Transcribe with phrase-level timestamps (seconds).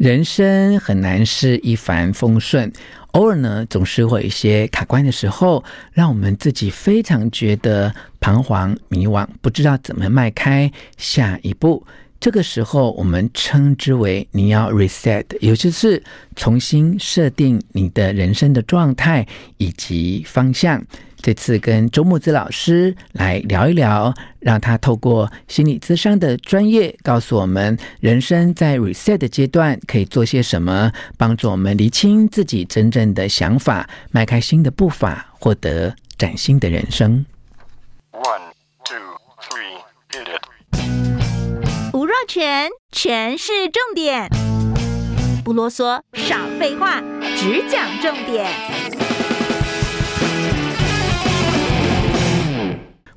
[0.00, 2.72] 人生很难是一帆风顺，
[3.10, 11.84] 偶尔呢，总是会有一些卡关的时候，让我们自己非常觉得彷徨迷惘，不知道怎么迈开下一步。
[12.18, 16.02] 这个时候，我们称之为你要 reset，也就是
[16.34, 19.26] 重新设定你的人生的状态
[19.58, 20.82] 以及方向。
[21.22, 37.24] 这次跟周木子老师来聊一聊，让他透过心理咨商的专业，告诉我们人生在 reset 的阶段可以做些什么，帮助我们厘清自己真正的想法，迈开新的步伐，获得崭新的人生。
[38.12, 38.52] One,
[38.84, 38.96] two,
[39.42, 39.76] three,
[40.10, 40.40] hit it.
[41.92, 44.28] 吴若权，全是重点，
[45.44, 47.02] 不啰嗦，少废话，
[47.36, 49.19] 只讲重点。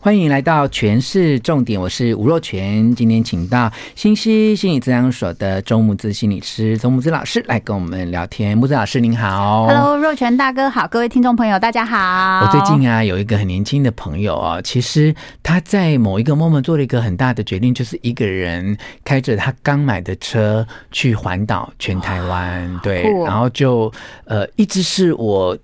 [0.04, 2.94] 欢迎来到全市重点，我是吴若全。
[2.94, 8.58] 今天请到新西心理治疗所的周木子心理师周木子老师来跟我们聊天。
[8.58, 12.46] 木子老师您好，Hello，若全大哥好，各位听众朋友大家好。
[12.46, 23.90] 我最近啊有一个很年轻的朋友啊，其实他在某一个 moment 做了一个很大的决定，就是一个人开着他刚买的车去环岛全台湾，对，然后就
[24.26, 25.58] 呃一直是我。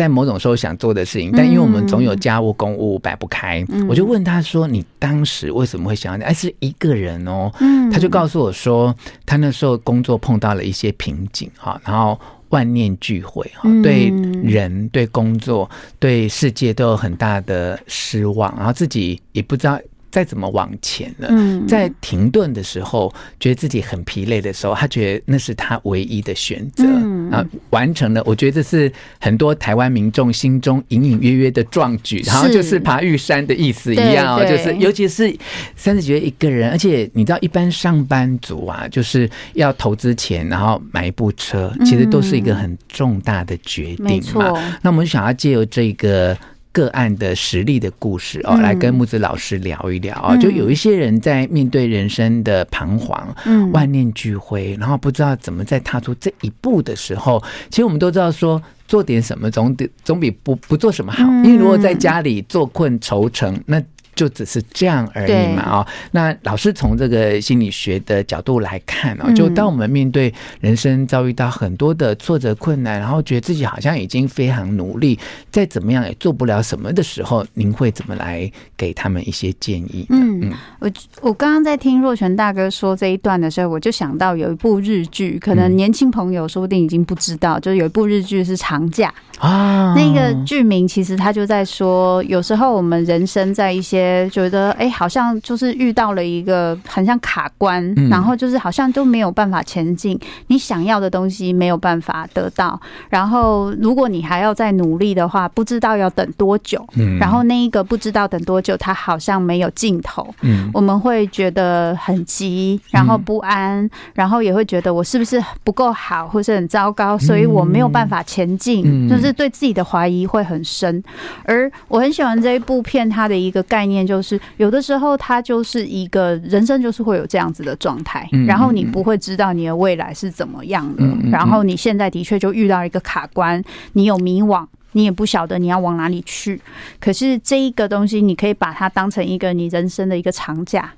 [0.00, 6.26] 在某种时候想做的事情，但因为我们总有家务公务摆不开，嗯，我就问他说：“你当时为什么会想要？
[6.26, 7.52] 哎，是一个人哦。”
[7.92, 14.08] 他就告诉我说，他那时候工作碰到了一些瓶颈哈，然后万念俱灰哈，对
[14.42, 19.78] 人、对工作、对世界都有很大的失望，然后自己也不知道。
[20.10, 21.30] 再怎么往前了，
[21.68, 26.84] 在停顿的时候，觉得自己很疲累的时候，他觉得那是他唯一的选择，
[27.30, 28.22] 然后完成了。
[28.26, 35.32] 我觉得这是很多台湾民众心中隐隐约约的壮举，然后就是爬玉山的意思一样哦，就是尤其是
[35.76, 44.52] 三十几岁一个人，而且你知道，一般上班族啊，就是要投资钱，然后买一部车，其实都是一个很重大的决定嘛。
[44.82, 46.36] 那我们就想要借由这个。
[46.72, 50.36] 个案的实例的故事哦，来跟木子老师聊一聊哦。
[50.36, 61.24] 就有一些人在面对人生的彷徨、嗯万念俱灰，然后不知道怎么再踏出这一步的时候，其实我们都知道说，做点什么总得总比不不做什么好。
[61.44, 63.82] 因为如果在家里坐困愁城，那。
[64.20, 75.18] 就只是这样而已嘛哦，那老师从这个心理学的角度来看哦，就当我们面对人生遭遇到很多的挫折困难，然后觉得自己好像已经非常努力，
[75.50, 80.04] 再怎么样也做不了什么的时候，您会怎么来给他们一些建议？
[80.10, 80.90] 嗯，我
[81.22, 89.08] 我刚刚在听若泉大哥说这一段的时候，我就想到有一部日剧，可能年轻朋友说不定已经不知道，就是有一部日剧是《长假》
[89.40, 100.18] 啊，那个剧名其实他就在说，有时候我们人生在一些觉得哎，好像就是遇到了一个很像卡关，然后就是好像都没有办法前进，
[100.48, 102.78] 你想要的东西没有办法得到，
[103.08, 106.86] 然后如果你还要再努力的话，不知道要等多久，
[107.18, 110.28] 然后那一个不知道等多久，它好像没有尽头，
[110.74, 121.02] 我们会觉得很急，然后不安，然后也会觉得我是不是不够好，或是很糟糕，所以我没有办法前进，就是对自己的怀疑会很深。
[121.44, 124.00] 而我很喜欢这一部片，它的一个概念。
[124.10, 136.60] 就是有的时候，它就是一个人生，就是会有这样子的状态，然后你不会知道你的未来是怎么样的，然后你现在的确就遇到一个卡关，你有迷惘，你也不晓得你要往哪里去。
[136.98, 140.92] 可是这一个东西，你可以把它当成一个你人生的一个长假。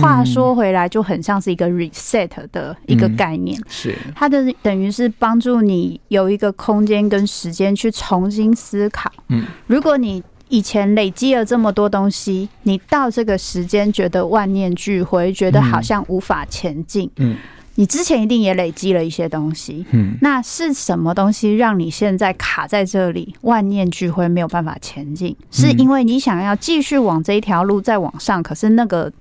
[0.00, 9.10] 话说回来，就很像是一个 reset 的一个概念，是它的等于是帮助你有一个空间跟时间去重新思考。
[9.28, 17.10] 嗯，如果你以前累积了这么多东西，你到这个时间觉得万念俱灰，觉得好像无法前进。
[17.16, 17.36] 嗯，
[17.74, 19.84] 你之前一定也累积了一些东西。
[19.90, 25.36] 嗯，那是什么东西让你现在卡在这里，万念俱灰，没有办法前进？
[25.50, 29.12] 是因为你想要继续往这一条路再往上，可是那个。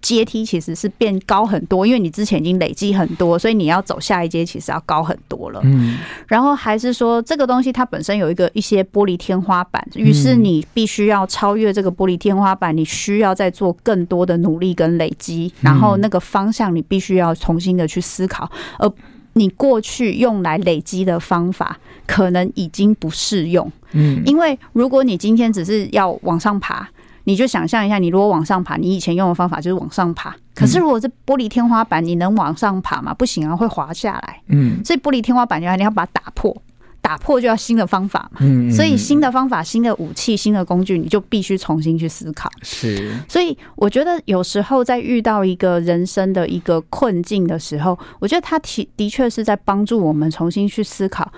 [0.00, 5.60] 阶梯其实是变高很多，因为你之前已经累积很多，所以你要走下一阶其实要高很多了。
[5.64, 5.98] 嗯，
[6.28, 18.88] 然后还是说这个东西它本身有一个一些玻璃天花板，于是你必须要超越这个玻璃天花板，你需要再做更多的努力跟累积，然后那个方向你必须要重新的去思考，而
[19.32, 23.70] 你过去用来累积的方法可能已经不适用。
[23.92, 26.88] 嗯，因为如果你今天只是要往上爬。
[27.28, 30.34] 你就想象一下，你如果往上爬，你以前用的方法就是往上爬。
[30.54, 33.12] 可是如果是玻璃天花板，你能往上爬吗？
[33.12, 34.40] 不行啊，会滑下来。
[34.46, 36.56] 嗯，所以玻璃天花板就要你要把它打破。
[37.00, 38.38] 打破就要新的方法嘛。
[38.40, 42.50] 嗯，所以新的方法、新的武器、新的工具，你就必须重新去思考。
[42.62, 51.30] 是，所以我觉得有时候在遇到一个人生的一个困境的时候，我觉得他提的确是在帮助我们重新去思考。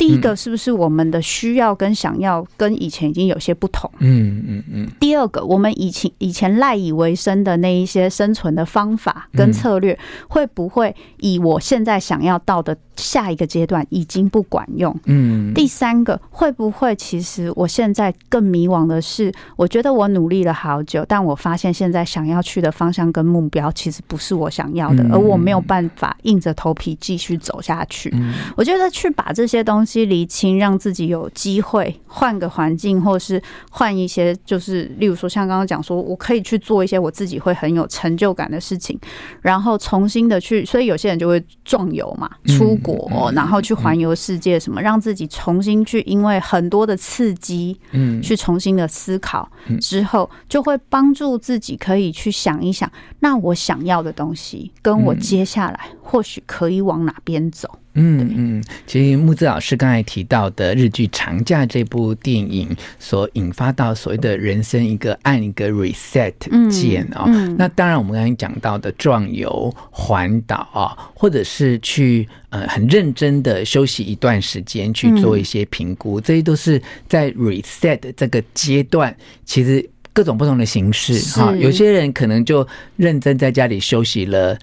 [0.00, 3.90] 第一个是不是我们的需要跟想要跟以前已经有些不同？
[3.98, 4.88] 嗯嗯嗯。
[4.98, 14.98] 第二个，我们以前以前赖以为生的那一些生存的方法跟策略，会不会以我现在想要到的下一个阶段已经不管用？
[15.04, 15.52] 嗯。
[15.52, 28.10] 第三个，会不会其实我现在更迷惘的是，我觉得我努力了好久，但我发现现在想要去的方向跟目标其实不是我想要的，而我没有办法硬着头皮继续走下去。
[28.56, 29.89] 我觉得去把这些东西。
[29.90, 38.98] 去厘清，让自己有机会换个环境，或是换一些，就是例如说，像刚刚讲说，我可以去做一些我自己会很有成就感的事情，
[39.40, 49.50] 然后重新的去，所以有些人就会壮游嘛，出国，然后去环游世界，什么让自己重新去，因为很多的刺激，嗯，去重新的思考
[49.80, 57.68] 之后，就会帮助自己可以去想一想，那我想要的东西，跟我接下来或许可以往哪边走。
[57.94, 62.68] 嗯嗯，其实木子老师刚才提到的日剧《长假》这部电影
[63.00, 66.32] 所引发到所谓的人生一个按一个 reset
[66.70, 67.24] 键啊，
[67.58, 79.14] 那当然我们刚才讲到的壮游、环岛啊，或者是去呃很认真的休息一段时间去做一些评估，这些都是在 reset 这个阶段，
[79.44, 81.52] 其实各种不同的形式哈。
[81.56, 82.66] 有些人可能就
[82.96, 84.56] 认真在家里休息了。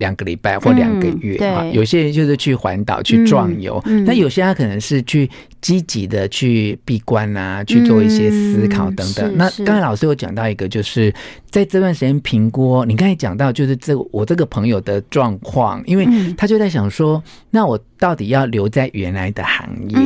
[0.00, 5.30] 两个礼拜或两个月啊，有些人就是去环岛去壮游，那有些他可能是去
[5.60, 9.36] 积极的去闭关啊，去做一些思考等等。
[9.36, 11.14] 那刚才老师有讲到一个，就是
[11.50, 12.84] 在这段时间评估。
[12.84, 16.06] 你刚才讲到就是这我这个朋友的状况，因为
[16.36, 19.98] 他就在想说，那我到底要留在原来的行业，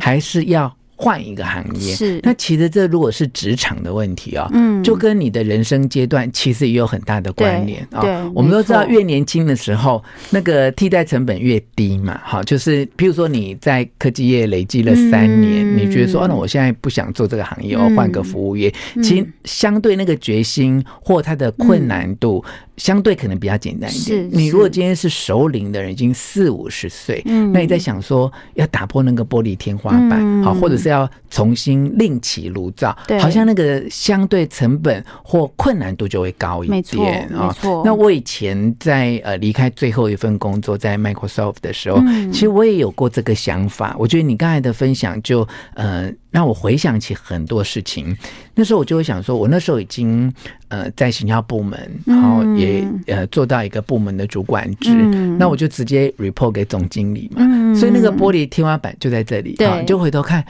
[0.00, 0.74] 还是要？
[0.96, 8.30] 换一个行业是，那其实这如果是职场的问题啊，嗯，就跟你的人生阶段其实也有很大的关联啊。
[8.34, 12.20] 我们都知道，越年轻的时候，那个替代成本越低嘛。
[12.22, 18.72] 好，就是比如说你在科技业累积了三年，你觉得说，哦，那我现在不想做这个行业，我换个服务业，
[19.02, 22.44] 其实相对那个决心或它的困难度。
[22.76, 24.28] 相对可能比较简单一点。
[24.30, 27.22] 你如果今天是熟龄的人，已经四五十岁，
[27.52, 37.54] 那你在想说要打破那个玻璃天花板，好，或者是要重新另起炉灶，好像那个相对成本或困难度就会高一点啊。
[37.84, 42.00] 那我以前在呃离开最后一份工作在 Microsoft 的时候，
[42.32, 43.94] 其实我也有过这个想法。
[43.98, 46.12] 我觉得你刚才的分享就呃。
[46.32, 48.16] 让我回想起很多事情，
[48.56, 50.32] 那时候我就会想说，我那时候已经
[50.68, 60.44] 呃在行销部门，然后也呃做到一个部门的主管职，嗯、那我就直接 report 给总经理嘛，嗯、所以那个玻璃天花板就在这里，对，你就回头看，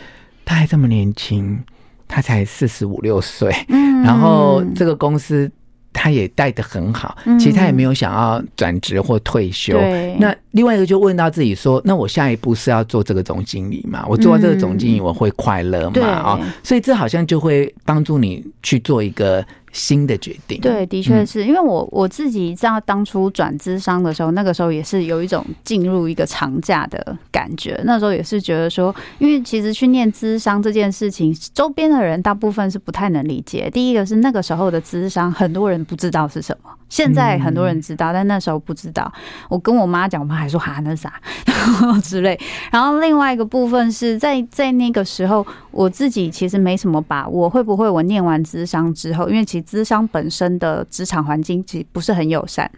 [0.44, 1.60] 他还这么年轻，
[2.06, 5.50] 他才四十五六岁，嗯、然后这个公司。
[5.92, 9.78] 他也带得很好，其实他也没有想要转职或退休。
[9.78, 14.04] 嗯、那另外一个就问到自己说：那我下一步是要做这个总经理嘛？
[14.08, 16.06] 我做到这个总经理，我会快乐吗？
[16.06, 19.44] 啊、嗯，所以这好像就会帮助你去做一个。
[19.72, 27.80] 新的决定，对，的确是因为我我自己知道当初转资商的时候，那个时候也是有一种进入一个长假的感觉。
[27.84, 33.70] 那时候也是觉得说，因为其实去念资商这件事情，周边的人大部分是不太能理解。
[33.70, 36.70] 第一个是那个时候的资商，很多人不知道是什么。
[36.92, 39.10] 现在很多人知道，但那时候不知道。
[39.48, 41.10] 我跟我妈讲，我妈还说哈那啥
[42.04, 42.38] 之类。
[42.70, 52.70] 然后另外一个部分是在在那个时候，我自己其实没什么把握，会不会我念完咨商之后，因为其实资商本身的职场环境其实不是很友善，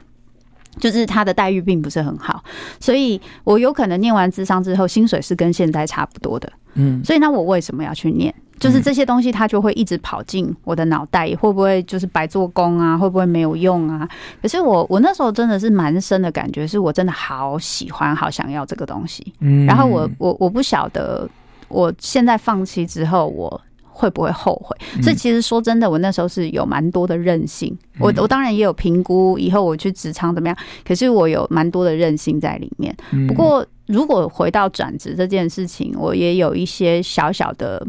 [0.79, 2.45] 就是他的待遇并不是很好，
[2.79, 6.53] 所以我有可能念完智商之后，薪水是跟现在差不多的。
[6.75, 8.33] 嗯，所以那我为什么要去念？
[8.59, 12.97] 就是这些东西，它就会一直跑进我的脑袋，会不会就是白做工啊？
[12.97, 14.09] 会不会没有用啊？
[14.41, 19.25] 可是我我那时候真的是蛮深的感觉，是我真的好喜欢、好想要这个东西。
[19.41, 21.29] 嗯，然后我我我不晓得，
[21.69, 24.77] 我现在放弃之后，我会不会后悔？
[25.03, 27.77] 所以其实说真的，我那时候是有蛮多的任性。
[27.99, 30.57] 我我当然也有评估以后我去职场怎么样，
[30.87, 32.95] 可是我有蛮多的任性在里面。
[33.27, 37.85] 不过如果回到转职这件事情，我也有一些小小的。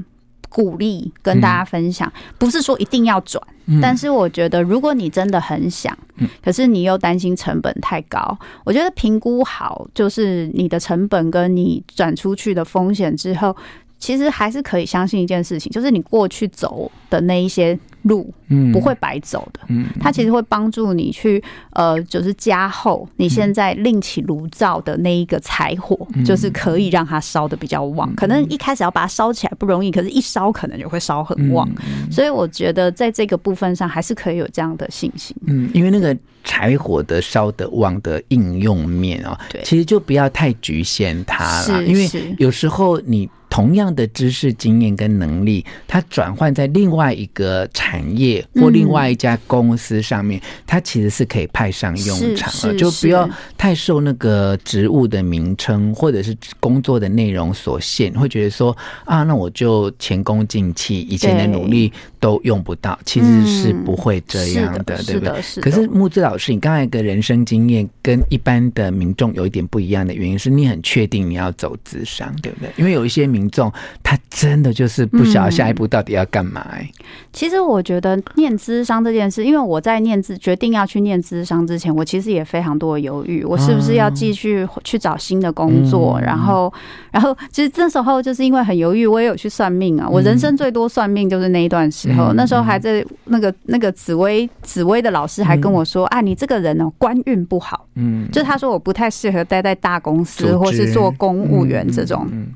[0.56, 3.46] 鼓励跟大家分享，不是说一定要转，
[3.82, 5.94] 但是我觉得如果你真的很想，
[6.42, 13.54] 可是你又担心成本太高，我觉得评估好，就是你的成本跟你转出去的风险之后，
[14.00, 28.14] 其实还是可以相信一件事情，就是你过去走的那一些路，嗯，不会白走的，嗯，它其实会帮助你去，呃，就是加厚你现在另起炉灶的那一个柴火，就是可以让它烧的比较旺。
[28.16, 31.68] 可能一开始要把它烧起来不容易，可是一烧可能就会烧很旺。
[32.12, 35.36] 所以我觉得在这个部分上还是可以有这样的信心。
[35.48, 43.30] 嗯，因为那个柴火的烧的旺的应用面啊，对，其实就不要太局限它了，因为有时候你。
[43.56, 52.76] 同样的知识、经验跟能力，它转换在另外一个产业或另外一家公司上面，嗯、它其实是可以派上用场了。
[52.76, 61.94] 就不要太受那个职务的名称或者是工作的内容所限，会觉得说啊，那我就前功尽弃，以前的努力
[62.26, 62.98] 都用不到。
[63.06, 65.62] 其实是不会这样的，的对不对？
[65.62, 72.72] 可是木子老师，你刚才的人生经验跟一般的民众有一点不一样的原因，是你很确定你要走智商，对不对？
[72.78, 77.06] 因为有一些民众他真的就是不晓得下一步到底要干嘛、欸嗯。
[77.32, 86.20] 其实我觉得念智商这件事，因为我在念智决定要去念智商之前，我其实也非常多的犹豫，我是不是要继续去找新的工作？
[86.20, 86.74] 然后，
[87.12, 90.10] 然后其实这时候就是因为很犹豫，我也有去算命啊。
[90.10, 102.28] 我人生最多算命就是那一段时候，那时候还在那个那个紫薇紫薇的老师还跟我说：“啊，你这个人哦，官运不好。”嗯，就他说我不太适合待在大公司或是做公务员这种。
[102.32, 102.48] 嗯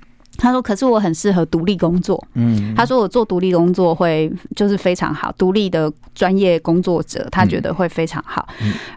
[0.42, 8.48] 他说：“可是我很适合独立工作。”嗯，他说我做独立工作会就是非常好，独立的专业工作者，他觉得会非常好。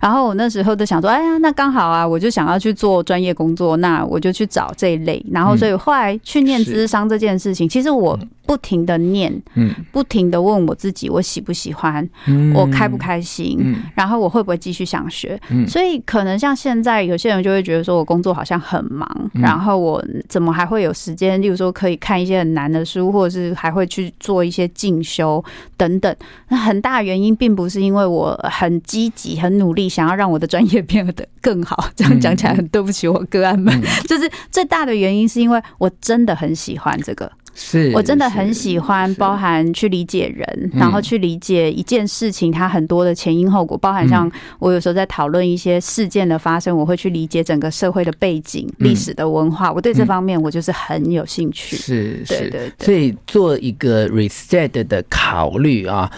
[0.00, 8.16] 然后我那时候就想说：“哎呀，那刚好啊，我就想要去做专业工作，那我就去找这一类。”然后，所以后来去念智商这件事情，其实我
[8.52, 12.06] 不停的念，嗯，不停的问我自己：我喜不喜欢？
[12.54, 13.74] 我开不开心？
[13.94, 15.40] 然后我会不会继续想学？
[15.66, 21.40] 所以可能像现在有些人就会觉得说我工作好像很忙，然后我怎么还会有时间？
[21.40, 25.42] 例如说，可以看一些很难的书，或者是还会去做一些进修
[25.78, 26.14] 等等。
[26.48, 31.88] 那很大原因并不是因为我很积极、很努力，想要让我的专业变得更好。
[31.96, 33.74] 这样讲起来很对不起我个案们，
[34.06, 37.32] 就是最大的原因是因为我真的很喜欢这个。
[37.54, 51.76] 是我真的很喜欢，包含去理解人，然后去理解一件事情它很多的前因后果，包含像我有时候在讨论一些事件的发生，我会去理解整个社会的背景、历史的文化，我对这方面我就是很有兴趣。
[51.76, 52.72] 是，是，对对。
[52.78, 56.10] 所以做一个 reset 的考虑啊，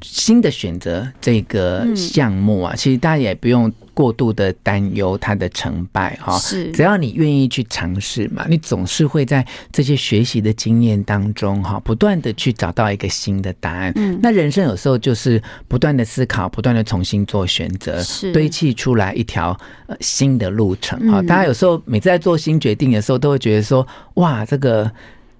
[0.00, 3.72] 新的选择这个项目啊，其实大家也不用。
[3.98, 13.92] 过度的担忧它的成败哈，是只要你愿意去尝试嘛，你总是会在这些学习的经验当中哈，不断的去找到一个新的答案。
[13.96, 18.00] 嗯，那人生有时候就是不断的思考，不断的重新做选择，
[18.32, 21.20] 堆砌出来一条呃新的路程啊。
[21.22, 24.88] 大家有时候每次在做新决定的时候，都会觉得说哇，这个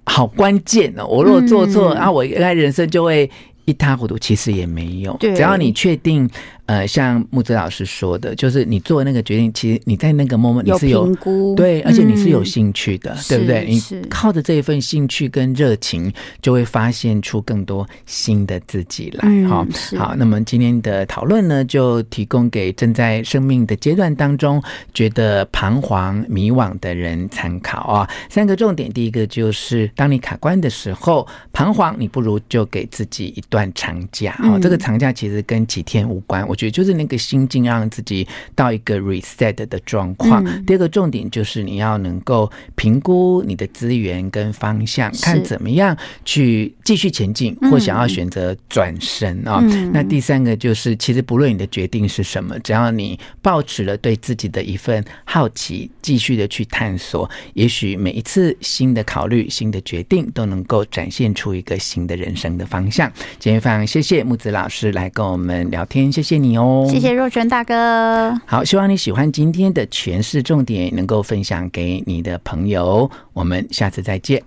[0.03, 3.31] 好关键哦，我如果做错，啊，我应该人生就会
[3.67, 4.19] 一塌糊涂。
[4.19, 6.29] 其实也没有，只要你确定。
[6.69, 13.65] 呃，像木子老师说的，就是你做那个决定，其实你在那个 moment 你是有，有对，而且你是有兴趣的，嗯、对不对？
[13.67, 19.49] 你靠着这一份兴趣跟热情，就会发现出更多新的自己来。
[19.49, 28.11] 好、嗯，好，那么今天的讨论呢，就提供给正在生命的阶段当中觉得彷徨迷惘的人参考啊。
[28.29, 34.61] 三个重点，第一个就是当你卡关的时候，彷徨，你不如就给自己一段长假啊、嗯。
[34.61, 36.58] 这个长假其实跟几天无关，我。
[36.59, 40.45] 觉得就是那个心境，让自己到一个 reset 的状况。
[40.67, 49.61] 第二个重点就是你要能够评估你的资源跟方向，看怎么样去继续前进，或想要选择转身啊。
[49.93, 63.09] 那第三个就是，其实不论你的决定是什么，只要你抱持了对自己的一份好奇，继续的去探索，也许每一次新的考虑、新的决定，都能够展现出一个新的人生的方向。
[63.39, 66.48] 今天非常谢谢木子老师来跟我们聊天，谢谢你。
[66.89, 68.39] 谢谢若泉大哥。
[68.47, 73.11] 好，希望你喜欢今天的诠释重点，能够分享给你的朋友。
[73.33, 74.43] 我们下次再见。